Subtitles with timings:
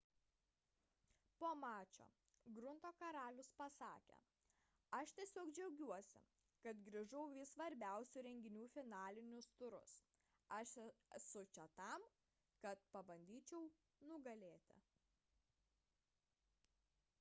[1.39, 2.05] po mačo
[2.59, 4.15] grunto karalius pasakė
[4.99, 6.23] aš tiesiog džiaugiuosi
[6.65, 9.91] kad grįžau į svarbiausių renginių finalinius turus
[10.61, 10.75] aš
[11.21, 12.07] esu čia tam
[12.65, 13.69] kad pabandyčiau
[14.13, 14.79] nugalėti